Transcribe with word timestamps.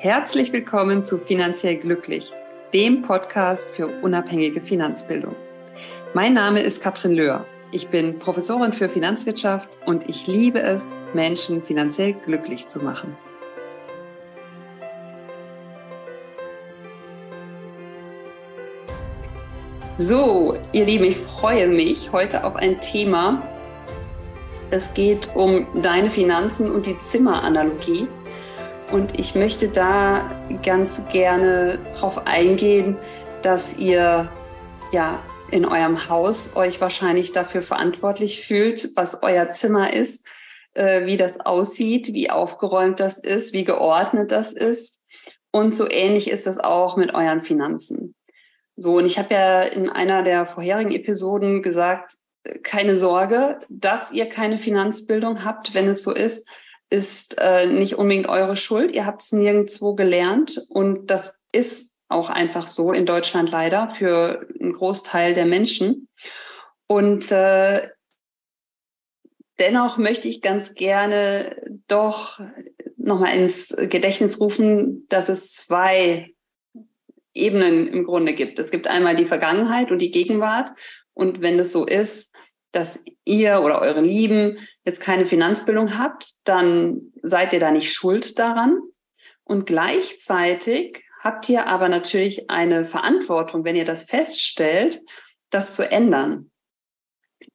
Herzlich 0.00 0.52
willkommen 0.52 1.02
zu 1.02 1.18
Finanziell 1.18 1.74
Glücklich, 1.74 2.32
dem 2.72 3.02
Podcast 3.02 3.68
für 3.70 3.88
unabhängige 3.88 4.60
Finanzbildung. 4.60 5.34
Mein 6.14 6.34
Name 6.34 6.60
ist 6.60 6.80
Katrin 6.80 7.14
Löhr. 7.14 7.44
Ich 7.72 7.88
bin 7.88 8.16
Professorin 8.20 8.72
für 8.72 8.88
Finanzwirtschaft 8.88 9.68
und 9.86 10.08
ich 10.08 10.28
liebe 10.28 10.60
es, 10.60 10.94
Menschen 11.14 11.60
finanziell 11.60 12.12
glücklich 12.12 12.68
zu 12.68 12.78
machen. 12.78 13.16
So, 19.96 20.56
ihr 20.70 20.84
Lieben, 20.84 21.06
ich 21.06 21.16
freue 21.16 21.66
mich 21.66 22.12
heute 22.12 22.44
auf 22.44 22.54
ein 22.54 22.80
Thema. 22.80 23.42
Es 24.70 24.94
geht 24.94 25.34
um 25.34 25.66
deine 25.82 26.08
Finanzen 26.08 26.70
und 26.70 26.86
die 26.86 26.96
Zimmeranalogie. 27.00 28.06
Und 28.90 29.18
ich 29.18 29.34
möchte 29.34 29.68
da 29.68 30.30
ganz 30.62 31.02
gerne 31.12 31.78
darauf 31.92 32.26
eingehen, 32.26 32.96
dass 33.42 33.76
ihr 33.76 34.30
ja 34.92 35.22
in 35.50 35.66
eurem 35.66 36.08
Haus 36.08 36.56
euch 36.56 36.80
wahrscheinlich 36.80 37.32
dafür 37.32 37.60
verantwortlich 37.62 38.46
fühlt, 38.46 38.90
was 38.96 39.22
euer 39.22 39.50
Zimmer 39.50 39.92
ist, 39.92 40.26
äh, 40.74 41.04
wie 41.04 41.18
das 41.18 41.40
aussieht, 41.40 42.14
wie 42.14 42.30
aufgeräumt 42.30 43.00
das 43.00 43.18
ist, 43.18 43.52
wie 43.52 43.64
geordnet 43.64 44.32
das 44.32 44.52
ist. 44.52 45.02
Und 45.50 45.76
so 45.76 45.88
ähnlich 45.90 46.30
ist 46.30 46.46
es 46.46 46.58
auch 46.58 46.96
mit 46.96 47.14
euren 47.14 47.42
Finanzen. 47.42 48.14
So, 48.76 48.96
und 48.98 49.06
ich 49.06 49.18
habe 49.18 49.34
ja 49.34 49.62
in 49.62 49.90
einer 49.90 50.22
der 50.22 50.46
vorherigen 50.46 50.92
Episoden 50.92 51.62
gesagt, 51.62 52.12
keine 52.62 52.96
Sorge, 52.96 53.58
dass 53.68 54.12
ihr 54.12 54.26
keine 54.26 54.56
Finanzbildung 54.56 55.44
habt, 55.44 55.74
wenn 55.74 55.88
es 55.88 56.02
so 56.02 56.12
ist 56.12 56.48
ist 56.90 57.36
äh, 57.38 57.66
nicht 57.66 57.96
unbedingt 57.96 58.28
eure 58.28 58.56
Schuld. 58.56 58.92
Ihr 58.92 59.06
habt 59.06 59.22
es 59.22 59.32
nirgendwo 59.32 59.94
gelernt 59.94 60.62
und 60.68 61.10
das 61.10 61.42
ist 61.52 61.96
auch 62.08 62.30
einfach 62.30 62.68
so 62.68 62.92
in 62.92 63.04
Deutschland 63.04 63.50
leider 63.50 63.90
für 63.90 64.46
einen 64.58 64.72
Großteil 64.72 65.34
der 65.34 65.44
Menschen. 65.44 66.08
Und 66.86 67.30
äh, 67.30 67.88
dennoch 69.58 69.98
möchte 69.98 70.28
ich 70.28 70.40
ganz 70.40 70.74
gerne 70.74 71.56
doch 71.86 72.40
nochmal 72.96 73.36
ins 73.36 73.74
Gedächtnis 73.76 74.40
rufen, 74.40 75.06
dass 75.08 75.28
es 75.28 75.52
zwei 75.54 76.34
Ebenen 77.34 77.88
im 77.88 78.04
Grunde 78.04 78.32
gibt. 78.32 78.58
Es 78.58 78.70
gibt 78.70 78.88
einmal 78.88 79.14
die 79.14 79.26
Vergangenheit 79.26 79.90
und 79.90 80.00
die 80.00 80.10
Gegenwart. 80.10 80.70
Und 81.12 81.40
wenn 81.42 81.58
das 81.58 81.72
so 81.72 81.84
ist, 81.86 82.34
dass 82.72 83.04
ihr 83.24 83.62
oder 83.62 83.80
eure 83.80 84.00
Lieben 84.00 84.58
jetzt 84.84 85.00
keine 85.00 85.26
Finanzbildung 85.26 85.98
habt, 85.98 86.34
dann 86.44 87.12
seid 87.22 87.52
ihr 87.52 87.60
da 87.60 87.70
nicht 87.70 87.92
schuld 87.92 88.38
daran. 88.38 88.80
Und 89.44 89.66
gleichzeitig 89.66 91.04
habt 91.20 91.48
ihr 91.48 91.66
aber 91.66 91.88
natürlich 91.88 92.50
eine 92.50 92.84
Verantwortung, 92.84 93.64
wenn 93.64 93.76
ihr 93.76 93.84
das 93.84 94.04
feststellt, 94.04 95.00
das 95.50 95.74
zu 95.74 95.90
ändern 95.90 96.50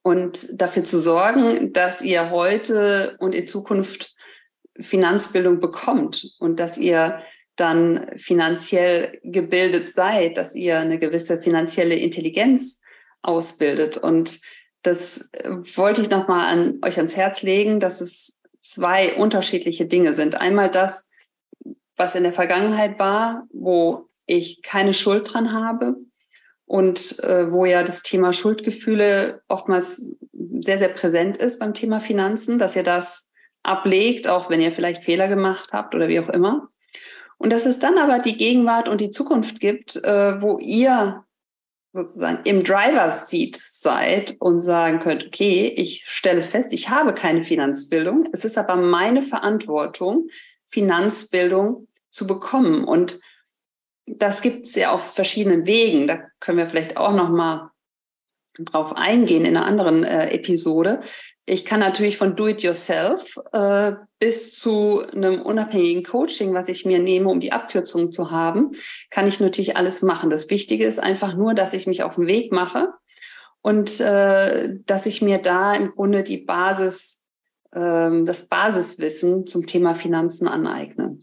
und 0.02 0.60
dafür 0.62 0.84
zu 0.84 1.00
sorgen, 1.00 1.74
dass 1.74 2.02
ihr 2.02 2.32
heute 2.32 3.18
und 3.20 3.36
in 3.36 3.48
Zukunft 3.48 4.16
Finanzbildung 4.80 5.60
bekommt 5.60 6.36
und 6.40 6.60
dass 6.60 6.78
ihr 6.78 7.22
dann 7.56 8.10
finanziell 8.18 9.20
gebildet 9.24 9.90
seid, 9.90 10.38
dass 10.38 10.56
ihr 10.56 10.80
eine 10.80 10.98
gewisse 10.98 11.42
finanzielle 11.42 11.96
Intelligenz 11.96 12.82
ausbildet. 13.22 13.98
Und 13.98 14.40
das 14.84 15.32
äh, 15.34 15.50
wollte 15.50 16.02
ich 16.02 16.10
nochmal 16.10 16.46
an 16.54 16.80
euch 16.84 16.98
ans 16.98 17.16
Herz 17.16 17.42
legen, 17.42 17.80
dass 17.80 18.02
es 18.02 18.42
zwei 18.62 19.16
unterschiedliche 19.16 19.86
Dinge 19.86 20.14
sind. 20.14 20.36
Einmal 20.36 20.70
das, 20.70 21.12
was 21.96 22.16
in 22.16 22.24
der 22.24 22.34
Vergangenheit 22.34 23.00
war, 23.00 23.48
wo 23.52 24.10
ich 24.26 24.62
keine 24.62 24.94
Schuld 24.94 25.34
dran 25.34 25.54
habe 25.54 25.98
und 26.66 27.20
äh, 27.24 27.52
wo 27.52 27.66
ja 27.66 27.84
das 27.84 28.04
Thema 28.04 28.34
Schuldgefühle 28.34 29.42
oftmals 29.48 30.10
sehr, 30.32 30.78
sehr 30.78 30.90
präsent 30.90 31.38
ist 31.38 31.60
beim 31.60 31.74
Thema 31.74 32.00
Finanzen, 32.00 32.58
dass 32.58 32.76
ihr 32.76 32.84
das 32.84 33.32
ablegt, 33.64 34.28
auch 34.28 34.50
wenn 34.50 34.62
ihr 34.62 34.72
vielleicht 34.72 35.04
Fehler 35.04 35.28
gemacht 35.28 35.70
habt 35.74 35.96
oder 35.96 36.08
wie 36.08 36.20
auch 36.20 36.30
immer. 36.30 36.70
Und 37.38 37.52
dass 37.52 37.66
es 37.66 37.80
dann 37.80 37.98
aber 37.98 38.20
die 38.20 38.38
Gegenwart 38.38 38.88
und 38.88 39.02
die 39.02 39.10
Zukunft 39.10 39.60
gibt, 39.60 39.98
äh, 40.04 40.42
wo 40.42 40.60
ihr 40.60 41.26
sozusagen 41.94 42.40
im 42.44 42.64
Driver's 42.64 43.30
Seat 43.30 43.56
seid 43.56 44.36
und 44.40 44.62
sagen 44.62 45.00
könnt, 45.00 45.28
okay, 45.28 45.72
ich 45.78 46.04
stelle 46.08 46.44
fest, 46.44 46.74
ich 46.74 46.90
habe 46.90 47.14
keine 47.14 47.44
Finanzbildung. 47.44 48.28
Es 48.34 48.44
ist 48.46 48.58
aber 48.58 48.76
meine 48.76 49.22
Verantwortung, 49.22 50.28
Finanzbildung 50.68 51.88
zu 52.10 52.26
bekommen. 52.26 52.84
Und 52.84 53.20
das 54.08 54.42
gibt 54.42 54.66
es 54.66 54.76
ja 54.76 54.92
auf 54.92 55.14
verschiedenen 55.14 55.68
Wegen. 55.68 56.08
Da 56.08 56.20
können 56.40 56.58
wir 56.58 56.68
vielleicht 56.68 56.98
auch 56.98 57.14
noch 57.14 57.30
mal 57.30 57.70
drauf 58.58 58.96
eingehen 58.96 59.46
in 59.46 59.56
einer 59.56 59.66
anderen 59.66 60.04
äh, 60.04 60.32
Episode. 60.32 61.02
Ich 61.46 61.66
kann 61.66 61.82
natürlich 61.82 62.18
von 62.18 62.38
Do-it-yourself 62.38 63.36
äh, 63.52 63.94
bis 64.20 64.58
zu 64.58 65.02
einem 65.02 65.42
unabhängigen 65.42 66.04
Coaching, 66.04 66.54
was 66.54 66.70
ich 66.70 66.86
mir 66.86 67.00
nehme, 67.00 67.30
um 67.30 67.42
die 67.42 67.52
Abkürzung 67.52 68.14
zu 68.14 68.32
haben, 68.32 68.72
kann 69.10 69.28
ich 69.28 69.42
natürlich 69.42 69.76
alles 69.76 70.02
machen. 70.02 70.30
Das 70.30 70.50
Wichtige 70.50 70.86
ist 70.86 71.00
einfach 71.00 71.36
nur, 71.36 71.54
dass 71.54 71.74
ich 71.74 71.86
mich 71.86 72.04
auf 72.04 72.16
den 72.16 72.28
Weg 72.28 72.54
mache 72.54 72.94
und 73.62 74.00
äh, 74.00 74.76
dass 74.86 75.06
ich 75.06 75.22
mir 75.22 75.38
da 75.38 75.74
im 75.74 75.92
Grunde 75.92 76.24
die 76.24 76.38
Basis, 76.38 77.26
äh, 77.72 78.24
das 78.24 78.48
Basiswissen 78.48 79.46
zum 79.46 79.66
Thema 79.66 79.96
Finanzen 79.96 80.48
aneigne. 80.48 81.18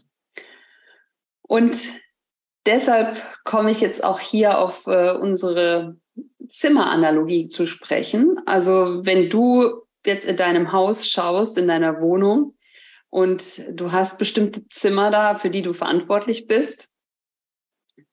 Und 1.41 1.89
deshalb 2.67 3.17
komme 3.43 3.71
ich 3.71 3.81
jetzt 3.81 4.03
auch 4.03 4.19
hier 4.19 4.59
auf 4.59 4.85
äh, 4.85 5.11
unsere 5.11 5.97
Zimmeranalogie 6.47 7.49
zu 7.49 7.65
sprechen. 7.65 8.39
Also 8.45 9.03
wenn 9.03 9.29
du 9.29 9.81
jetzt 10.05 10.25
in 10.25 10.37
deinem 10.37 10.71
Haus 10.71 11.07
schaust, 11.09 11.57
in 11.57 11.67
deiner 11.67 11.99
Wohnung 12.01 12.55
und 13.11 13.63
du 13.69 13.91
hast 13.91 14.17
bestimmte 14.17 14.67
Zimmer 14.69 15.11
da, 15.11 15.37
für 15.37 15.49
die 15.49 15.61
du 15.61 15.73
verantwortlich 15.73 16.47
bist, 16.47 16.95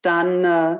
dann 0.02 0.44
äh, 0.44 0.78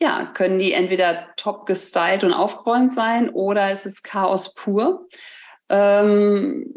ja, 0.00 0.26
können 0.34 0.58
die 0.58 0.72
entweder 0.72 1.28
top 1.36 1.64
gestylt 1.64 2.24
und 2.24 2.32
aufgeräumt 2.32 2.92
sein 2.92 3.30
oder 3.30 3.70
es 3.70 3.86
ist 3.86 4.02
Chaos 4.02 4.52
pur. 4.54 5.08
Ähm, 5.68 6.74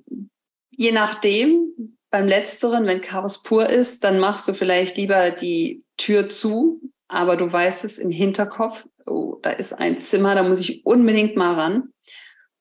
je 0.69 0.92
nachdem, 0.92 1.98
beim 2.12 2.28
letzteren, 2.28 2.86
wenn 2.86 3.02
Chaos 3.02 3.44
pur 3.44 3.68
ist, 3.68 4.03
dann 4.03 4.19
machst 4.19 4.48
du 4.48 4.53
vielleicht 4.53 4.96
lieber 4.96 5.31
die 5.31 5.84
Tür 5.98 6.30
zu, 6.30 6.81
aber 7.08 7.36
du 7.36 7.52
weißt 7.52 7.84
es 7.84 7.98
im 7.98 8.12
Hinterkopf, 8.12 8.88
oh, 9.06 9.38
da 9.42 9.50
ist 9.50 9.74
ein 9.74 10.00
Zimmer, 10.00 10.36
da 10.36 10.44
muss 10.44 10.59
ich 10.59 10.86
unbedingt 10.86 11.36
mal 11.36 11.56
ran. 11.56 11.94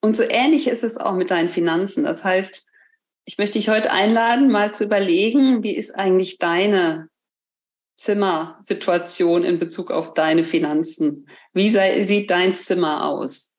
Und 0.01 0.15
so 0.15 0.23
ähnlich 0.23 0.69
ist 0.69 0.85
es 0.85 0.97
auch 0.97 1.15
mit 1.15 1.31
deinen 1.31 1.49
Finanzen. 1.49 2.05
Das 2.05 2.25
heißt, 2.25 2.65
ich 3.25 3.39
möchte 3.39 3.59
dich 3.59 3.69
heute 3.69 3.91
einladen, 3.91 4.51
mal 4.51 4.73
zu 4.73 4.85
überlegen, 4.85 5.63
wie 5.63 5.77
ist 5.77 5.95
eigentlich 5.95 6.39
deine 6.39 7.09
Zimmersituation 7.97 9.45
in 9.45 9.59
Bezug 9.59 9.91
auf 9.91 10.15
deine 10.15 10.45
Finanzen? 10.45 11.29
Wie 11.53 11.71
sei, 11.71 12.03
sieht 12.05 12.31
dein 12.31 12.55
Zimmer 12.55 13.07
aus? 13.07 13.59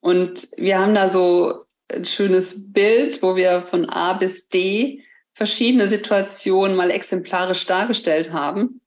Und 0.00 0.48
wir 0.56 0.78
haben 0.78 0.94
da 0.94 1.08
so 1.08 1.66
ein 1.88 2.04
schönes 2.04 2.72
Bild, 2.72 3.22
wo 3.22 3.36
wir 3.36 3.62
von 3.62 3.88
A 3.88 4.14
bis 4.14 4.48
D 4.48 5.04
verschiedene 5.34 5.88
Situationen 5.88 6.76
mal 6.76 6.90
exemplarisch 6.90 7.66
dargestellt 7.66 8.32
haben. 8.32 8.80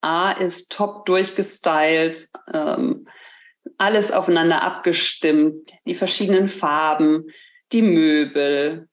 A 0.00 0.32
ist 0.32 0.72
top 0.72 1.06
durchgestylt, 1.06 2.28
ähm, 2.52 3.08
alles 3.78 4.12
aufeinander 4.12 4.62
abgestimmt, 4.62 5.72
die 5.86 5.94
verschiedenen 5.94 6.48
Farben, 6.48 7.26
die 7.72 7.82
Möbel, 7.82 8.88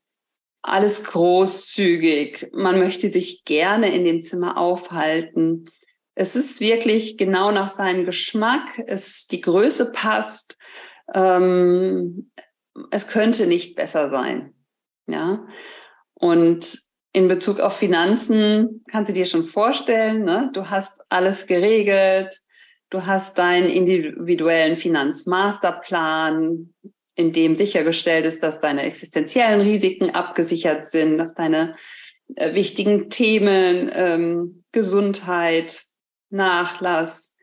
alles 0.62 1.04
großzügig. 1.04 2.50
Man 2.54 2.80
möchte 2.80 3.10
sich 3.10 3.44
gerne 3.46 3.94
in 3.94 4.06
dem 4.06 4.22
Zimmer 4.22 4.58
aufhalten. 4.58 5.70
Es 6.14 6.36
ist 6.36 6.62
wirklich 6.62 7.18
genau 7.18 7.52
nach 7.52 7.68
seinem 7.68 8.06
Geschmack. 8.06 8.80
Es, 8.86 9.28
die 9.28 9.42
Größe 9.42 9.92
passt. 9.92 10.58
Ähm, 11.14 12.32
es 12.92 13.08
könnte 13.08 13.48
nicht 13.48 13.76
besser 13.76 14.10
sein. 14.10 14.54
Ja. 15.08 15.48
Und 16.14 16.78
in 17.14 17.28
Bezug 17.28 17.60
auf 17.60 17.76
Finanzen 17.76 18.84
kannst 18.90 19.10
du 19.10 19.14
dir 19.14 19.26
schon 19.26 19.44
vorstellen, 19.44 20.24
ne? 20.24 20.50
du 20.54 20.70
hast 20.70 21.02
alles 21.10 21.48
geregelt. 21.48 22.34
Du 22.92 23.06
hast 23.06 23.38
deinen 23.38 23.70
individuellen 23.70 24.76
Finanzmasterplan, 24.76 26.74
in 27.16 27.32
dem 27.32 27.56
sichergestellt 27.56 28.26
ist, 28.26 28.44
dass 28.44 28.60
deine 28.60 28.84
existenziellen 28.84 29.62
Risiken 29.62 30.10
abgesichert 30.10 30.84
sind, 30.84 31.18
dass 31.18 31.34
deine 31.34 31.78
äh, 32.36 32.54
wichtigen 32.54 33.10
Themen 33.10 33.90
ähm, 33.94 34.64
Gesundheit, 34.74 35.84
Nachlass, 36.32 37.34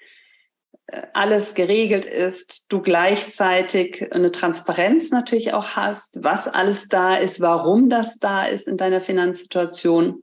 äh, 0.86 1.02
alles 1.14 1.54
geregelt 1.54 2.04
ist, 2.04 2.70
du 2.70 2.82
gleichzeitig 2.82 4.12
eine 4.12 4.30
Transparenz 4.30 5.10
natürlich 5.12 5.54
auch 5.54 5.70
hast, 5.76 6.22
was 6.22 6.46
alles 6.46 6.88
da 6.88 7.14
ist, 7.14 7.40
warum 7.40 7.88
das 7.88 8.18
da 8.18 8.44
ist 8.44 8.68
in 8.68 8.76
deiner 8.76 9.00
Finanzsituation. 9.00 10.22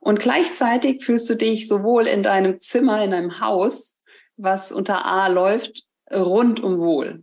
Und 0.00 0.18
gleichzeitig 0.18 1.04
fühlst 1.04 1.28
du 1.28 1.36
dich 1.36 1.68
sowohl 1.68 2.06
in 2.06 2.22
deinem 2.22 2.58
Zimmer, 2.58 3.04
in 3.04 3.10
deinem 3.10 3.40
Haus, 3.40 4.02
was 4.36 4.72
unter 4.72 5.04
A 5.04 5.28
läuft, 5.28 5.84
rundum 6.10 6.78
wohl, 6.78 7.22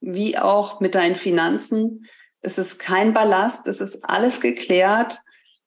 wie 0.00 0.38
auch 0.38 0.80
mit 0.80 0.94
deinen 0.94 1.14
Finanzen. 1.14 2.06
Es 2.40 2.58
ist 2.58 2.78
kein 2.78 3.12
Ballast, 3.12 3.66
es 3.66 3.80
ist 3.80 4.02
alles 4.04 4.40
geklärt. 4.40 5.18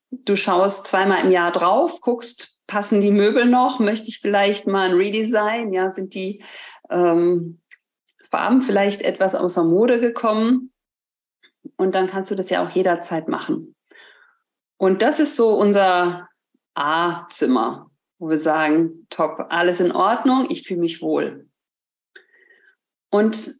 Du 0.09 0.35
schaust 0.35 0.87
zweimal 0.87 1.23
im 1.23 1.31
Jahr 1.31 1.51
drauf, 1.51 2.01
guckst, 2.01 2.63
passen 2.65 3.01
die 3.01 3.11
Möbel 3.11 3.45
noch? 3.45 3.79
Möchte 3.79 4.07
ich 4.07 4.19
vielleicht 4.19 4.65
mal 4.65 4.89
ein 4.89 4.95
Redesign? 4.95 5.71
Ja, 5.71 5.91
sind 5.91 6.15
die 6.15 6.43
ähm, 6.89 7.61
Farben 8.31 8.61
vielleicht 8.61 9.03
etwas 9.03 9.35
außer 9.35 9.63
Mode 9.63 9.99
gekommen? 9.99 10.71
Und 11.75 11.95
dann 11.95 12.07
kannst 12.07 12.31
du 12.31 12.35
das 12.35 12.49
ja 12.49 12.65
auch 12.65 12.69
jederzeit 12.71 13.27
machen. 13.27 13.75
Und 14.77 15.01
das 15.01 15.19
ist 15.19 15.35
so 15.35 15.55
unser 15.55 16.28
A-Zimmer, 16.79 17.91
wo 18.17 18.29
wir 18.29 18.37
sagen, 18.37 19.05
top, 19.09 19.47
alles 19.49 19.79
in 19.79 19.91
Ordnung, 19.91 20.47
ich 20.49 20.63
fühle 20.63 20.79
mich 20.79 21.01
wohl. 21.01 21.49
Und 23.09 23.51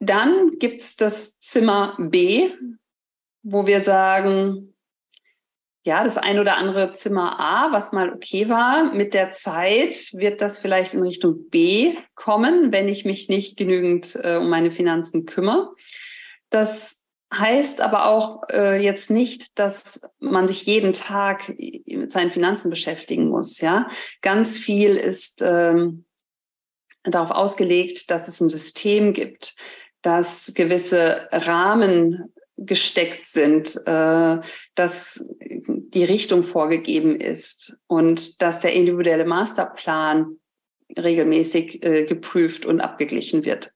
dann 0.00 0.58
gibt 0.58 0.80
es 0.80 0.96
das 0.96 1.40
Zimmer 1.40 1.96
B, 1.98 2.50
wo 3.42 3.66
wir 3.66 3.82
sagen, 3.82 4.74
ja, 5.84 6.04
das 6.04 6.18
ein 6.18 6.38
oder 6.38 6.56
andere 6.56 6.92
Zimmer 6.92 7.40
A, 7.40 7.72
was 7.72 7.92
mal 7.92 8.12
okay 8.12 8.48
war, 8.48 8.92
mit 8.92 9.14
der 9.14 9.30
Zeit 9.30 10.10
wird 10.12 10.42
das 10.42 10.58
vielleicht 10.58 10.92
in 10.92 11.02
Richtung 11.02 11.48
B 11.48 11.94
kommen, 12.14 12.72
wenn 12.72 12.88
ich 12.88 13.04
mich 13.06 13.28
nicht 13.28 13.56
genügend 13.56 14.18
äh, 14.22 14.36
um 14.36 14.50
meine 14.50 14.70
Finanzen 14.70 15.24
kümmere. 15.24 15.74
Das 16.50 17.07
heißt 17.32 17.80
aber 17.80 18.06
auch 18.06 18.42
äh, 18.50 18.82
jetzt 18.82 19.10
nicht, 19.10 19.58
dass 19.58 20.08
man 20.18 20.48
sich 20.48 20.64
jeden 20.64 20.92
Tag 20.92 21.48
mit 21.58 22.10
seinen 22.10 22.30
Finanzen 22.30 22.70
beschäftigen 22.70 23.28
muss. 23.28 23.60
Ja, 23.60 23.88
ganz 24.22 24.56
viel 24.56 24.96
ist 24.96 25.42
ähm, 25.42 26.04
darauf 27.04 27.30
ausgelegt, 27.30 28.10
dass 28.10 28.28
es 28.28 28.40
ein 28.40 28.48
System 28.48 29.12
gibt, 29.12 29.56
dass 30.02 30.52
gewisse 30.54 31.28
Rahmen 31.30 32.32
gesteckt 32.56 33.24
sind, 33.26 33.76
äh, 33.86 34.40
dass 34.74 35.28
die 35.40 36.04
Richtung 36.04 36.42
vorgegeben 36.42 37.20
ist 37.20 37.78
und 37.86 38.42
dass 38.42 38.60
der 38.60 38.72
individuelle 38.72 39.24
Masterplan 39.24 40.38
regelmäßig 40.96 41.84
äh, 41.84 42.04
geprüft 42.04 42.66
und 42.66 42.80
abgeglichen 42.80 43.44
wird. 43.44 43.74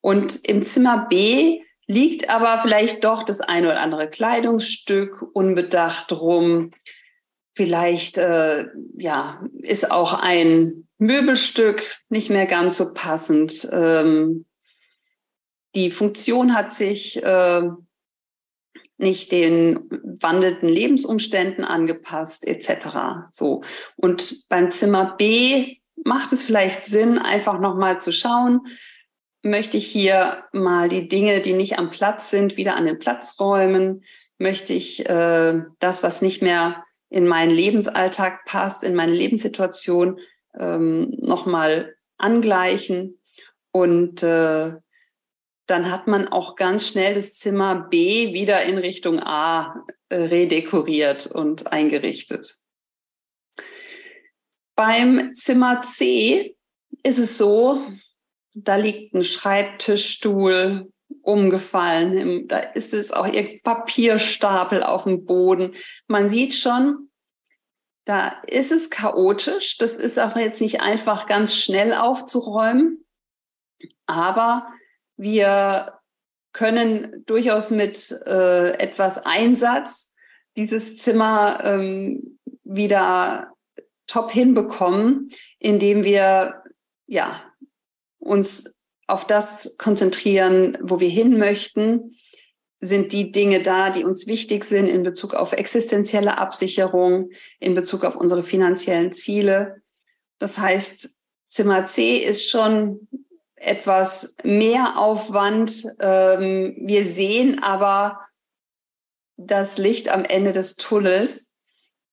Und 0.00 0.44
im 0.44 0.64
Zimmer 0.64 1.06
B 1.08 1.62
liegt 1.90 2.30
aber 2.30 2.62
vielleicht 2.62 3.02
doch 3.02 3.24
das 3.24 3.40
eine 3.40 3.66
oder 3.66 3.80
andere 3.80 4.08
Kleidungsstück 4.08 5.22
unbedacht 5.32 6.12
rum. 6.12 6.70
Vielleicht 7.52 8.16
äh, 8.16 8.66
ja, 8.96 9.42
ist 9.58 9.90
auch 9.90 10.14
ein 10.14 10.86
Möbelstück 10.98 11.82
nicht 12.08 12.30
mehr 12.30 12.46
ganz 12.46 12.76
so 12.76 12.94
passend. 12.94 13.68
Ähm, 13.72 14.44
die 15.74 15.90
Funktion 15.90 16.54
hat 16.54 16.70
sich 16.70 17.20
äh, 17.24 17.62
nicht 18.96 19.32
den 19.32 19.80
wandelnden 20.20 20.68
Lebensumständen 20.68 21.64
angepasst, 21.64 22.46
etc. 22.46 23.32
So. 23.32 23.64
Und 23.96 24.48
beim 24.48 24.70
Zimmer 24.70 25.16
B 25.16 25.78
macht 26.04 26.32
es 26.32 26.44
vielleicht 26.44 26.84
Sinn, 26.84 27.18
einfach 27.18 27.58
nochmal 27.58 28.00
zu 28.00 28.12
schauen, 28.12 28.60
möchte 29.42 29.78
ich 29.78 29.86
hier 29.86 30.44
mal 30.52 30.88
die 30.88 31.08
Dinge, 31.08 31.40
die 31.40 31.52
nicht 31.52 31.78
am 31.78 31.90
Platz 31.90 32.30
sind, 32.30 32.56
wieder 32.56 32.76
an 32.76 32.86
den 32.86 32.98
Platz 32.98 33.38
räumen? 33.40 34.04
Möchte 34.38 34.72
ich 34.72 35.08
äh, 35.08 35.60
das, 35.78 36.02
was 36.02 36.22
nicht 36.22 36.42
mehr 36.42 36.84
in 37.08 37.26
meinen 37.26 37.50
Lebensalltag 37.50 38.44
passt, 38.44 38.84
in 38.84 38.94
meine 38.94 39.12
Lebenssituation, 39.12 40.20
ähm, 40.58 41.16
nochmal 41.18 41.96
angleichen? 42.18 43.18
Und 43.72 44.22
äh, 44.22 44.76
dann 45.66 45.90
hat 45.90 46.06
man 46.06 46.28
auch 46.28 46.56
ganz 46.56 46.88
schnell 46.88 47.14
das 47.14 47.38
Zimmer 47.38 47.88
B 47.90 48.34
wieder 48.34 48.62
in 48.64 48.78
Richtung 48.78 49.20
A 49.20 49.84
äh, 50.08 50.16
redekoriert 50.16 51.26
und 51.26 51.72
eingerichtet. 51.72 52.56
Beim 54.74 55.32
Zimmer 55.34 55.82
C 55.82 56.56
ist 57.02 57.18
es 57.18 57.38
so, 57.38 57.86
da 58.54 58.76
liegt 58.76 59.14
ein 59.14 59.24
Schreibtischstuhl 59.24 60.90
umgefallen. 61.22 62.48
Da 62.48 62.58
ist 62.58 62.94
es 62.94 63.12
auch 63.12 63.26
ihr 63.26 63.60
Papierstapel 63.62 64.82
auf 64.82 65.04
dem 65.04 65.24
Boden. 65.24 65.72
Man 66.06 66.28
sieht 66.28 66.54
schon, 66.54 67.10
da 68.04 68.28
ist 68.46 68.72
es 68.72 68.90
chaotisch. 68.90 69.78
Das 69.78 69.96
ist 69.96 70.18
auch 70.18 70.36
jetzt 70.36 70.60
nicht 70.60 70.80
einfach 70.80 71.26
ganz 71.26 71.56
schnell 71.56 71.94
aufzuräumen. 71.94 73.04
Aber 74.06 74.66
wir 75.16 76.00
können 76.52 77.24
durchaus 77.26 77.70
mit 77.70 78.10
äh, 78.26 78.72
etwas 78.72 79.18
Einsatz 79.18 80.14
dieses 80.56 80.96
Zimmer 80.98 81.60
ähm, 81.62 82.38
wieder 82.64 83.52
top 84.06 84.32
hinbekommen, 84.32 85.30
indem 85.58 86.02
wir 86.02 86.64
ja 87.06 87.40
uns 88.30 88.78
auf 89.08 89.26
das 89.26 89.74
konzentrieren, 89.76 90.78
wo 90.80 91.00
wir 91.00 91.08
hin 91.08 91.36
möchten, 91.36 92.14
sind 92.78 93.12
die 93.12 93.32
Dinge 93.32 93.60
da, 93.60 93.90
die 93.90 94.04
uns 94.04 94.28
wichtig 94.28 94.64
sind 94.64 94.86
in 94.86 95.02
Bezug 95.02 95.34
auf 95.34 95.52
existenzielle 95.52 96.38
Absicherung, 96.38 97.30
in 97.58 97.74
Bezug 97.74 98.04
auf 98.04 98.14
unsere 98.14 98.44
finanziellen 98.44 99.10
Ziele. 99.12 99.82
Das 100.38 100.58
heißt, 100.58 101.22
Zimmer 101.48 101.84
C 101.84 102.18
ist 102.18 102.48
schon 102.48 103.08
etwas 103.56 104.36
mehr 104.44 104.96
Aufwand. 104.96 105.84
Ähm, 105.98 106.76
wir 106.80 107.04
sehen 107.04 107.62
aber 107.62 108.20
das 109.36 109.76
Licht 109.76 110.08
am 110.08 110.24
Ende 110.24 110.52
des 110.52 110.76
Tunnels 110.76 111.56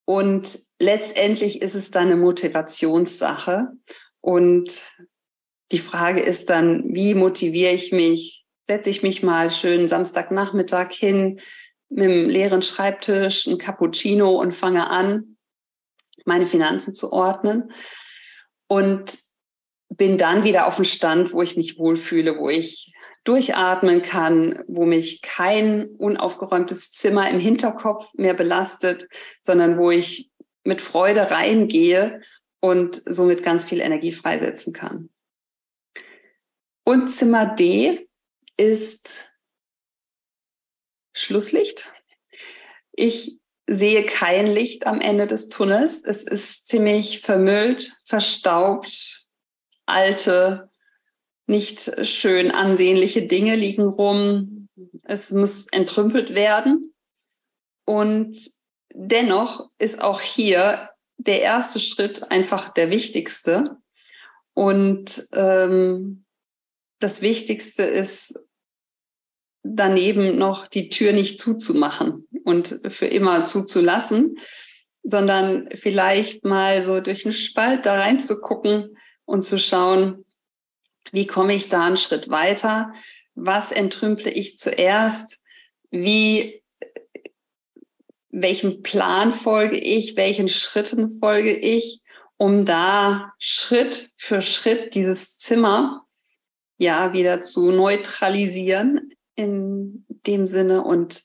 und 0.04 0.58
letztendlich 0.80 1.62
ist 1.62 1.76
es 1.76 1.92
dann 1.92 2.08
eine 2.08 2.16
Motivationssache. 2.16 3.68
Und 4.20 4.82
die 5.72 5.80
Frage 5.80 6.22
ist 6.22 6.50
dann, 6.50 6.84
wie 6.94 7.14
motiviere 7.14 7.74
ich 7.74 7.92
mich? 7.92 8.46
Setze 8.64 8.90
ich 8.90 9.04
mich 9.04 9.24
mal 9.24 9.50
schön 9.50 9.88
Samstagnachmittag 9.88 10.92
hin 10.92 11.40
mit 11.90 12.06
einem 12.06 12.30
leeren 12.30 12.62
Schreibtisch, 12.62 13.48
ein 13.48 13.58
Cappuccino 13.58 14.32
und 14.32 14.54
fange 14.54 14.90
an, 14.90 15.38
meine 16.26 16.46
Finanzen 16.46 16.94
zu 16.94 17.14
ordnen 17.14 17.72
und 18.68 19.18
bin 19.90 20.18
dann 20.18 20.44
wieder 20.44 20.68
auf 20.68 20.76
dem 20.76 20.86
Stand, 20.86 21.32
wo 21.32 21.42
ich 21.42 21.56
mich 21.56 21.78
wohlfühle, 21.78 22.38
wo 22.38 22.50
ich 22.50 22.94
durchatmen 23.24 24.02
kann, 24.02 24.64
wo 24.68 24.86
mich 24.86 25.22
kein 25.22 25.88
unaufgeräumtes 25.98 26.92
Zimmer 26.92 27.30
im 27.30 27.40
Hinterkopf 27.40 28.14
mehr 28.14 28.34
belastet, 28.34 29.08
sondern 29.42 29.78
wo 29.78 29.92
ich 29.92 30.30
mit 30.64 30.82
Freude 30.82 31.32
reingehe 31.32 32.22
und 32.60 33.02
somit 33.06 33.44
ganz 33.44 33.64
viel 33.64 33.80
Energie 33.80 34.12
freisetzen 34.12 34.74
kann. 34.74 35.10
Und 36.88 37.10
Zimmer 37.10 37.46
D 37.46 38.08
ist 38.56 39.34
Schlusslicht. 41.12 41.94
Ich 42.94 43.40
sehe 43.70 44.06
kein 44.06 44.48
Licht 44.48 44.88
am 44.88 45.02
Ende 45.02 45.28
des 45.28 45.50
Tunnels. 45.50 46.06
Es 46.06 46.24
ist 46.24 46.66
ziemlich 46.66 47.20
vermüllt, 47.20 47.92
verstaubt, 48.06 49.28
alte, 49.86 50.72
nicht 51.46 52.08
schön 52.08 52.52
ansehnliche 52.52 53.28
Dinge 53.28 53.58
liegen 53.58 53.84
rum. 53.84 54.70
Es 55.04 55.34
muss 55.34 55.68
entrümpelt 55.68 56.36
werden. 56.36 56.96
Und 57.84 58.38
dennoch 58.94 59.70
ist 59.78 60.02
auch 60.02 60.22
hier 60.22 60.90
der 61.18 61.42
erste 61.42 61.82
Schritt 61.82 62.32
einfach 62.32 62.70
der 62.70 62.90
wichtigste. 62.90 63.76
Und 64.54 65.28
ähm, 65.34 66.24
das 67.00 67.22
Wichtigste 67.22 67.84
ist, 67.84 68.48
daneben 69.64 70.38
noch 70.38 70.68
die 70.68 70.90
Tür 70.90 71.14
nicht 71.14 71.40
zuzumachen 71.40 72.28
und 72.44 72.80
für 72.90 73.08
immer 73.08 73.46
zuzulassen, 73.46 74.38
sondern 75.04 75.70
vielleicht 75.74 76.44
mal 76.44 76.84
so 76.84 77.00
durch 77.00 77.26
einen 77.26 77.34
Spalt 77.34 77.86
da 77.86 78.00
reinzugucken 78.00 78.98
und 79.26 79.44
zu 79.44 79.60
schauen, 79.60 80.26
wie 81.12 81.28
komme 81.28 81.56
ich 81.56 81.70
da 81.70 81.86
einen 81.86 81.98
Schritt 81.98 82.30
weiter? 82.30 82.94
Was 83.36 83.72
entrümple 83.72 84.32
ich 84.32 84.58
zuerst? 84.58 85.44
Wie, 85.92 86.62
welchem 88.30 88.82
Plan 88.84 89.32
folge 89.32 89.78
ich? 89.78 90.18
Welchen 90.18 90.48
Schritten 90.48 91.20
folge 91.20 91.56
ich? 91.56 92.02
Um 92.36 92.66
da 92.66 93.34
Schritt 93.40 94.12
für 94.18 94.42
Schritt 94.42 94.96
dieses 94.96 95.38
Zimmer 95.38 96.07
ja 96.78 97.14
wieder 97.14 97.42
zu 97.42 97.72
neutralisieren 97.72 99.10
in 99.36 100.06
dem 100.26 100.46
Sinne 100.46 100.84
und 100.84 101.24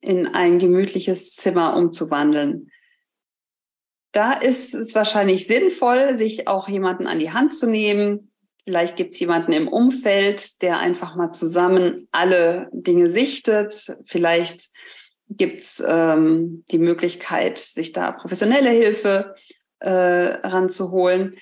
in 0.00 0.26
ein 0.28 0.58
gemütliches 0.58 1.34
Zimmer 1.34 1.76
umzuwandeln. 1.76 2.70
da 4.12 4.32
ist 4.32 4.74
es 4.74 4.94
wahrscheinlich 4.94 5.46
sinnvoll, 5.46 6.16
sich 6.16 6.48
auch 6.48 6.68
jemanden 6.68 7.06
an 7.06 7.18
die 7.18 7.32
Hand 7.32 7.54
zu 7.54 7.68
nehmen. 7.68 8.32
Vielleicht 8.64 8.96
gibt 8.96 9.12
es 9.12 9.20
jemanden 9.20 9.52
im 9.52 9.68
Umfeld, 9.68 10.62
der 10.62 10.78
einfach 10.78 11.16
mal 11.16 11.32
zusammen 11.32 12.08
alle 12.12 12.70
Dinge 12.72 13.10
sichtet. 13.10 13.94
Vielleicht 14.06 14.70
gibt 15.28 15.60
es 15.60 15.84
ähm, 15.86 16.64
die 16.70 16.78
Möglichkeit, 16.78 17.58
sich 17.58 17.92
da 17.92 18.12
professionelle 18.12 18.70
Hilfe 18.70 19.34
äh, 19.80 19.90
ranzuholen. 19.90 21.36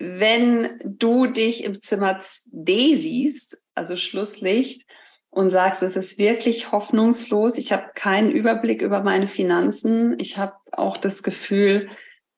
Wenn 0.00 0.80
du 0.82 1.26
dich 1.26 1.62
im 1.62 1.80
Zimmer 1.80 2.18
D 2.52 2.96
siehst, 2.96 3.62
also 3.74 3.96
Schlusslicht, 3.96 4.86
und 5.30 5.50
sagst, 5.50 5.82
es 5.82 5.94
ist 5.94 6.18
wirklich 6.18 6.72
hoffnungslos, 6.72 7.56
ich 7.56 7.72
habe 7.72 7.92
keinen 7.94 8.32
Überblick 8.32 8.82
über 8.82 9.02
meine 9.02 9.28
Finanzen, 9.28 10.18
ich 10.18 10.38
habe 10.38 10.54
auch 10.72 10.96
das 10.96 11.22
Gefühl, 11.22 11.88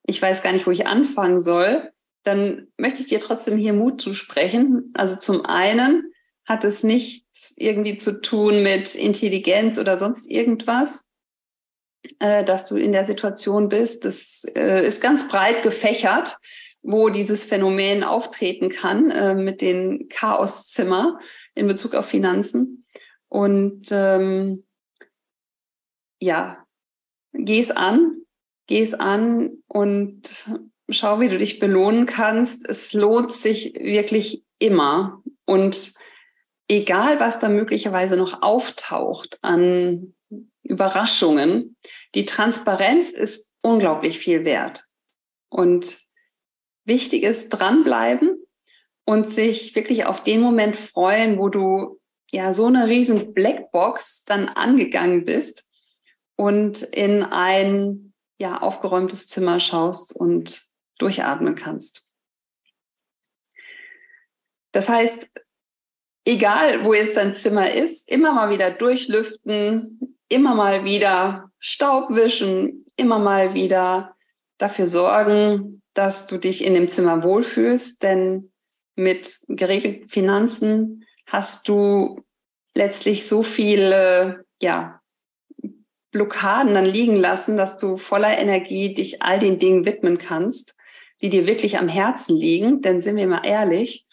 ich 0.05 0.21
weiß 0.21 0.43
gar 0.43 0.53
nicht, 0.53 0.67
wo 0.67 0.71
ich 0.71 0.87
anfangen 0.87 1.41
soll, 1.41 1.91
dann 2.23 2.69
möchte 2.77 3.01
ich 3.01 3.09
dir 3.09 3.21
trotzdem 3.21 3.57
hier 3.57 3.73
Mut 3.73 4.01
zusprechen. 4.01 4.91
Also 4.95 5.17
zum 5.17 5.47
einen 5.47 6.13
hat 6.45 6.65
es 6.65 6.83
nichts 6.83 7.55
irgendwie 7.57 7.97
zu 7.97 8.21
tun 8.21 8.63
mit 8.63 8.95
Intelligenz 8.95 9.79
oder 9.79 9.97
sonst 9.97 10.31
irgendwas, 10.31 11.11
äh, 12.19 12.45
dass 12.45 12.67
du 12.67 12.77
in 12.77 12.93
der 12.93 13.05
Situation 13.05 13.69
bist. 13.69 14.05
Das 14.05 14.45
äh, 14.55 14.87
ist 14.87 15.01
ganz 15.01 15.29
breit 15.29 15.63
gefächert, 15.63 16.37
wo 16.83 17.09
dieses 17.09 17.45
Phänomen 17.45 18.05
auftreten 18.05 18.69
kann 18.69 19.11
äh, 19.11 19.35
mit 19.35 19.63
den 19.63 20.09
Chaoszimmer 20.09 21.19
in 21.55 21.67
Bezug 21.67 21.95
auf 21.95 22.07
Finanzen. 22.07 22.85
Und 23.29 23.89
ähm, 23.93 24.65
ja, 26.21 26.67
geh 27.33 27.61
es 27.61 27.71
an, 27.71 28.23
geh 28.67 28.83
es 28.83 28.95
an 28.95 29.63
und 29.69 30.45
schau, 30.89 31.21
wie 31.21 31.29
du 31.29 31.39
dich 31.39 31.59
belohnen 31.59 32.07
kannst. 32.07 32.69
Es 32.69 32.93
lohnt 32.93 33.33
sich 33.33 33.75
wirklich 33.75 34.45
immer. 34.59 35.23
Und 35.45 35.95
egal, 36.69 37.21
was 37.21 37.39
da 37.39 37.49
möglicherweise 37.49 38.17
noch 38.17 38.43
auftaucht 38.43 39.39
an 39.43 40.15
Überraschungen, 40.63 41.77
die 42.15 42.25
Transparenz 42.25 43.11
ist 43.11 43.55
unglaublich 43.63 44.19
viel 44.19 44.45
wert. 44.45 44.85
Und 45.49 45.97
wichtig 46.85 47.23
ist 47.23 47.51
dranbleiben 47.51 48.43
und 49.05 49.29
sich 49.29 49.75
wirklich 49.75 50.07
auf 50.07 50.23
den 50.23 50.41
Moment 50.41 50.77
freuen, 50.77 51.39
wo 51.39 51.49
du 51.49 52.01
ja 52.31 52.53
so 52.53 52.67
eine 52.67 52.87
riesen 52.87 53.35
Blackbox 53.35 54.25
dann 54.25 54.49
angegangen 54.49 55.25
bist 55.25 55.71
und 56.37 56.83
in 56.83 57.23
ein 57.23 58.15
ja 58.39 58.61
aufgeräumtes 58.61 59.29
Zimmer 59.29 59.61
schaust 59.61 60.17
und 60.17 60.63
durchatmen 60.99 61.55
kannst. 61.55 62.13
Das 64.73 64.89
heißt, 64.89 65.39
egal 66.25 66.85
wo 66.85 66.95
jetzt 66.95 67.17
dein 67.17 67.35
Zimmer 67.35 67.71
ist, 67.71 68.09
immer 68.09 68.33
mal 68.33 68.51
wieder 68.51 68.71
durchlüften, 68.71 70.19
immer 70.29 70.55
mal 70.55 70.85
wieder 70.85 71.51
Staub 71.59 72.11
wischen, 72.11 72.87
immer 72.97 73.19
mal 73.19 73.55
wieder 73.55 74.17
dafür 74.59 74.87
sorgen, 74.87 75.82
dass 75.95 76.27
du 76.27 76.39
dich 76.39 76.65
in 76.65 76.75
dem 76.75 76.89
Zimmer 76.89 77.23
wohlfühlst, 77.23 78.03
denn 78.03 78.53
mit 78.95 79.39
geregelten 79.49 80.09
Finanzen 80.09 81.05
hast 81.27 81.69
du 81.69 82.23
letztlich 82.75 83.27
so 83.27 83.43
viele, 83.43 84.45
ja, 84.61 85.01
Blockaden 86.11 86.75
dann 86.75 86.85
liegen 86.85 87.17
lassen, 87.17 87.57
dass 87.57 87.79
du 87.79 87.97
voller 87.97 88.39
Energie 88.39 88.93
dich 88.93 89.23
all 89.23 89.39
den 89.39 89.59
Dingen 89.59 89.87
widmen 89.87 90.19
kannst, 90.19 90.75
die 91.23 91.31
dir 91.31 91.47
wirklich 91.47 91.79
am 91.79 91.89
Herzen 91.89 92.37
liegen. 92.37 92.83
Denn 92.83 93.01
sind 93.01 93.17
wir 93.17 93.27
mal 93.27 93.47
ehrlich, 93.47 94.07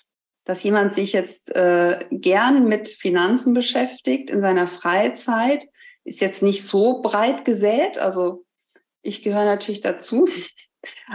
dass 0.46 0.64
jemand 0.64 0.94
sich 0.94 1.12
jetzt 1.14 1.54
äh, 1.56 2.06
gern 2.10 2.68
mit 2.68 2.88
Finanzen 2.88 3.54
beschäftigt 3.54 4.30
in 4.30 4.40
seiner 4.40 4.68
Freizeit, 4.68 5.68
ist 6.06 6.22
jetzt 6.22 6.42
nicht 6.42 6.64
so 6.64 7.02
breit 7.02 7.44
gesät. 7.44 8.00
Also 8.00 8.46
ich 9.02 9.22
gehöre 9.22 9.46
natürlich 9.46 9.82
dazu. 9.82 10.28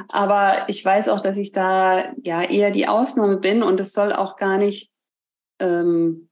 Aber 0.09 0.69
ich 0.69 0.85
weiß 0.85 1.09
auch, 1.09 1.21
dass 1.21 1.37
ich 1.37 1.53
da 1.53 2.13
ja 2.23 2.43
eher 2.43 2.71
die 2.71 2.89
Ausnahme 2.89 3.39
bin 3.39 3.63
und 3.63 3.81
es 3.81 3.93
soll 3.93 4.13
auch 4.13 4.37
gar 4.37 4.59
nicht 4.59 4.91
ähm, 5.59 6.29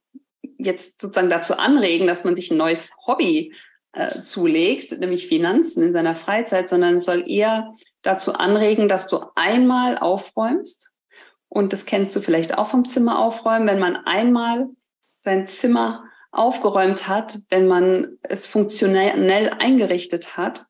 jetzt 0.58 1.00
sozusagen 1.00 1.30
dazu 1.30 1.56
anregen, 1.56 2.06
dass 2.06 2.24
man 2.24 2.34
sich 2.34 2.50
ein 2.50 2.56
neues 2.56 2.90
Hobby 3.06 3.54
äh, 3.92 4.20
zulegt, 4.20 4.98
nämlich 5.00 5.26
Finanzen 5.26 5.82
in 5.82 5.92
seiner 5.92 6.14
Freizeit, 6.14 6.68
sondern 6.68 6.96
es 6.96 7.04
soll 7.04 7.28
eher 7.28 7.72
dazu 8.02 8.34
anregen, 8.34 8.88
dass 8.88 9.08
du 9.08 9.20
einmal 9.34 9.98
aufräumst. 9.98 10.98
Und 11.48 11.72
das 11.72 11.84
kennst 11.84 12.16
du 12.16 12.20
vielleicht 12.20 12.56
auch 12.56 12.68
vom 12.68 12.84
Zimmer 12.84 13.18
aufräumen, 13.18 13.68
wenn 13.68 13.78
man 13.78 13.96
einmal 13.96 14.68
sein 15.20 15.46
Zimmer 15.46 16.04
aufgeräumt 16.30 17.08
hat, 17.08 17.38
wenn 17.50 17.68
man 17.68 18.18
es 18.22 18.46
funktionell 18.46 19.50
eingerichtet 19.58 20.38
hat, 20.38 20.64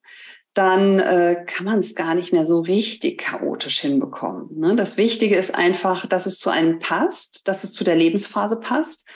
dann 0.53 0.99
äh, 0.99 1.43
kann 1.47 1.65
man 1.65 1.79
es 1.79 1.95
gar 1.95 2.13
nicht 2.13 2.31
mehr 2.31 2.45
so 2.45 2.59
richtig 2.59 3.19
chaotisch 3.19 3.79
hinbekommen. 3.79 4.59
Ne? 4.59 4.75
Das 4.75 4.97
Wichtige 4.97 5.35
ist 5.35 5.55
einfach, 5.55 6.05
dass 6.05 6.25
es 6.25 6.39
zu 6.39 6.49
einem 6.49 6.79
passt, 6.79 7.47
dass 7.47 7.63
es 7.63 7.73
zu 7.73 7.83
der 7.83 7.95
Lebensphase 7.95 8.59
passt. 8.59 9.07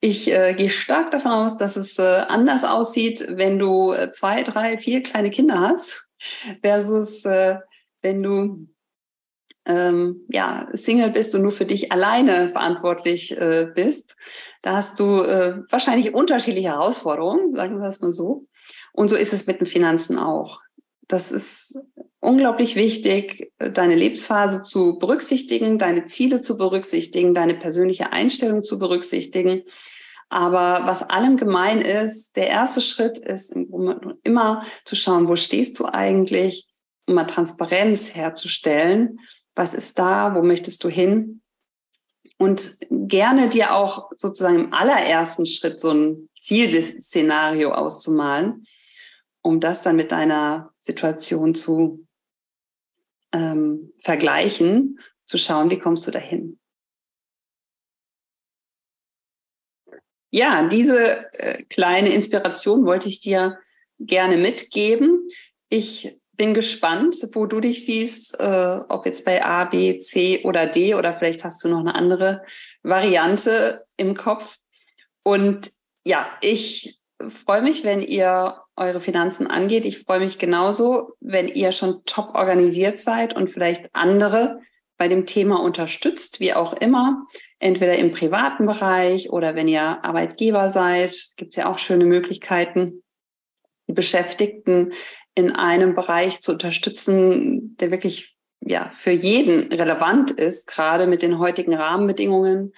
Ich 0.00 0.30
äh, 0.30 0.54
gehe 0.54 0.70
stark 0.70 1.10
davon 1.10 1.32
aus, 1.32 1.56
dass 1.56 1.76
es 1.76 1.98
äh, 1.98 2.02
anders 2.28 2.62
aussieht, 2.62 3.24
wenn 3.30 3.58
du 3.58 3.92
äh, 3.92 4.10
zwei, 4.10 4.42
drei, 4.42 4.78
vier 4.78 5.02
kleine 5.02 5.30
Kinder 5.30 5.60
hast, 5.60 6.08
versus 6.62 7.24
äh, 7.24 7.56
wenn 8.02 8.22
du 8.22 8.68
ähm, 9.66 10.24
ja, 10.28 10.68
Single 10.72 11.10
bist 11.10 11.34
und 11.34 11.42
nur 11.42 11.52
für 11.52 11.64
dich 11.64 11.90
alleine 11.92 12.50
verantwortlich 12.50 13.36
äh, 13.38 13.68
bist. 13.74 14.16
Da 14.62 14.76
hast 14.76 14.98
du 15.00 15.22
äh, 15.22 15.62
wahrscheinlich 15.70 16.14
unterschiedliche 16.14 16.68
Herausforderungen, 16.68 17.52
sagen 17.52 17.80
wir 17.80 17.88
es 17.88 18.00
mal 18.00 18.12
so. 18.12 18.46
Und 18.92 19.08
so 19.08 19.16
ist 19.16 19.32
es 19.32 19.46
mit 19.46 19.60
den 19.60 19.66
Finanzen 19.66 20.18
auch. 20.18 20.60
Das 21.08 21.32
ist 21.32 21.78
unglaublich 22.20 22.76
wichtig, 22.76 23.52
deine 23.58 23.94
Lebensphase 23.94 24.62
zu 24.62 24.98
berücksichtigen, 24.98 25.78
deine 25.78 26.06
Ziele 26.06 26.40
zu 26.40 26.56
berücksichtigen, 26.56 27.34
deine 27.34 27.54
persönliche 27.54 28.12
Einstellung 28.12 28.62
zu 28.62 28.78
berücksichtigen. 28.78 29.62
Aber 30.30 30.86
was 30.86 31.02
allem 31.02 31.36
gemein 31.36 31.80
ist, 31.80 32.36
der 32.36 32.48
erste 32.48 32.80
Schritt 32.80 33.18
ist 33.18 33.54
immer 34.22 34.62
zu 34.84 34.96
schauen, 34.96 35.28
wo 35.28 35.36
stehst 35.36 35.78
du 35.78 35.84
eigentlich, 35.84 36.66
um 37.06 37.14
mal 37.14 37.24
Transparenz 37.26 38.14
herzustellen. 38.14 39.18
Was 39.54 39.74
ist 39.74 39.98
da? 39.98 40.34
Wo 40.34 40.42
möchtest 40.42 40.82
du 40.84 40.88
hin? 40.88 41.42
Und 42.38 42.78
gerne 42.90 43.48
dir 43.48 43.74
auch 43.74 44.10
sozusagen 44.16 44.56
im 44.56 44.72
allerersten 44.72 45.46
Schritt 45.46 45.78
so 45.78 45.92
ein 45.92 46.28
Zielszenario 46.40 47.72
auszumalen 47.72 48.66
um 49.44 49.60
das 49.60 49.82
dann 49.82 49.96
mit 49.96 50.10
deiner 50.10 50.72
Situation 50.78 51.54
zu 51.54 52.06
ähm, 53.32 53.92
vergleichen, 54.00 54.98
zu 55.24 55.36
schauen, 55.36 55.70
wie 55.70 55.78
kommst 55.78 56.06
du 56.06 56.10
dahin. 56.10 56.58
Ja, 60.30 60.66
diese 60.66 61.32
äh, 61.34 61.62
kleine 61.64 62.12
Inspiration 62.12 62.86
wollte 62.86 63.08
ich 63.08 63.20
dir 63.20 63.58
gerne 64.00 64.38
mitgeben. 64.38 65.28
Ich 65.68 66.18
bin 66.36 66.54
gespannt, 66.54 67.16
wo 67.32 67.46
du 67.46 67.60
dich 67.60 67.84
siehst, 67.86 68.38
äh, 68.40 68.80
ob 68.88 69.06
jetzt 69.06 69.24
bei 69.24 69.44
A, 69.44 69.64
B, 69.64 69.98
C 69.98 70.42
oder 70.44 70.66
D 70.66 70.94
oder 70.94 71.14
vielleicht 71.14 71.44
hast 71.44 71.62
du 71.64 71.68
noch 71.68 71.80
eine 71.80 71.94
andere 71.94 72.42
Variante 72.82 73.84
im 73.96 74.14
Kopf. 74.14 74.58
Und 75.22 75.70
ja, 76.04 76.26
ich 76.40 77.00
freue 77.28 77.62
mich, 77.62 77.84
wenn 77.84 78.02
ihr 78.02 78.58
eure 78.76 79.00
Finanzen 79.00 79.46
angeht. 79.46 79.84
Ich 79.84 80.00
freue 80.00 80.20
mich 80.20 80.38
genauso, 80.38 81.12
wenn 81.20 81.48
ihr 81.48 81.72
schon 81.72 82.04
top 82.04 82.34
organisiert 82.34 82.98
seid 82.98 83.34
und 83.34 83.50
vielleicht 83.50 83.94
andere 83.94 84.60
bei 84.96 85.08
dem 85.08 85.26
Thema 85.26 85.62
unterstützt, 85.62 86.40
wie 86.40 86.54
auch 86.54 86.72
immer, 86.74 87.26
entweder 87.58 87.96
im 87.96 88.12
privaten 88.12 88.66
Bereich 88.66 89.30
oder 89.30 89.54
wenn 89.54 89.68
ihr 89.68 90.04
Arbeitgeber 90.04 90.70
seid, 90.70 91.14
gibt 91.36 91.50
es 91.50 91.56
ja 91.56 91.70
auch 91.70 91.78
schöne 91.78 92.04
Möglichkeiten, 92.04 93.02
die 93.88 93.92
Beschäftigten 93.92 94.92
in 95.34 95.52
einem 95.52 95.94
Bereich 95.94 96.40
zu 96.40 96.52
unterstützen, 96.52 97.76
der 97.78 97.90
wirklich 97.90 98.36
ja 98.60 98.90
für 98.94 99.10
jeden 99.10 99.72
relevant 99.72 100.30
ist, 100.30 100.66
gerade 100.66 101.06
mit 101.06 101.22
den 101.22 101.38
heutigen 101.38 101.74
Rahmenbedingungen, 101.74 102.72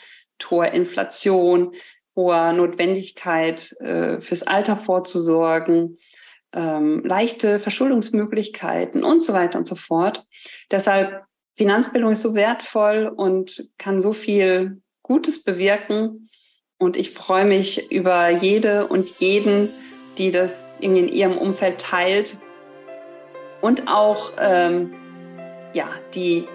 hoher 0.51 0.73
Inflation, 0.73 1.73
hoher 2.15 2.53
Notwendigkeit, 2.53 3.73
äh, 3.81 4.21
fürs 4.21 4.43
Alter 4.43 4.77
vorzusorgen, 4.77 5.99
ähm, 6.53 7.03
leichte 7.05 7.61
Verschuldungsmöglichkeiten 7.61 9.05
und 9.05 9.23
so 9.23 9.33
weiter 9.33 9.59
und 9.59 9.69
so 9.69 9.77
fort. 9.77 10.27
Deshalb 10.71 11.25
Finanzbildung 11.57 12.13
ist 12.13 12.23
so 12.23 12.35
wertvoll 12.35 13.13
und 13.15 13.71
kann 13.79 14.01
so 14.01 14.13
viel 14.13 14.83
Gutes 15.03 15.43
bewirken. 15.43 16.29
Und 16.79 16.97
ich 16.97 17.13
freue 17.13 17.47
mich 17.47 17.91
über 17.91 18.29
jede 18.29 18.87
und 18.87 19.21
jeden, 19.21 19.71
die 20.19 20.31
das 20.31 20.77
in 20.81 20.97
ihrem 21.09 21.39
Umfeld 21.39 21.81
teilt. 21.81 22.39
Und 23.61 23.89
auch 23.89 24.33
ähm, 24.39 24.95
ja, 25.73 25.87
die 26.15 26.47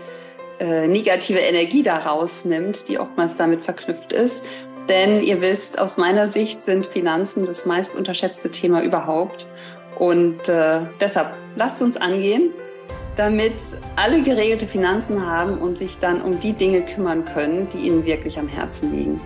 äh, 0.59 0.87
negative 0.87 1.39
Energie 1.39 1.83
daraus 1.83 2.45
nimmt, 2.45 2.87
die 2.87 2.99
oftmals 2.99 3.35
damit 3.35 3.61
verknüpft 3.61 4.13
ist. 4.13 4.45
Denn 4.89 5.21
ihr 5.21 5.41
wisst, 5.41 5.79
aus 5.79 5.97
meiner 5.97 6.27
Sicht 6.27 6.61
sind 6.61 6.87
Finanzen 6.87 7.45
das 7.45 7.65
meist 7.65 7.95
unterschätzte 7.95 8.51
Thema 8.51 8.81
überhaupt. 8.81 9.47
Und 9.97 10.49
äh, 10.49 10.81
deshalb 10.99 11.33
lasst 11.55 11.81
uns 11.81 11.97
angehen, 11.97 12.51
damit 13.15 13.53
alle 13.95 14.21
geregelte 14.21 14.67
Finanzen 14.67 15.25
haben 15.25 15.59
und 15.59 15.77
sich 15.77 15.99
dann 15.99 16.21
um 16.21 16.39
die 16.39 16.53
Dinge 16.53 16.81
kümmern 16.81 17.25
können, 17.25 17.67
die 17.69 17.79
ihnen 17.79 18.05
wirklich 18.05 18.39
am 18.39 18.47
Herzen 18.47 18.91
liegen. 18.91 19.21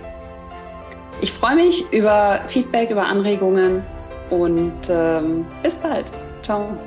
Ich 1.22 1.32
freue 1.32 1.56
mich 1.56 1.86
über 1.92 2.42
Feedback, 2.48 2.90
über 2.90 3.06
Anregungen 3.06 3.84
und 4.30 4.74
ähm, 4.90 5.46
bis 5.64 5.78
bald. 5.78 6.12
Ciao. 6.42 6.78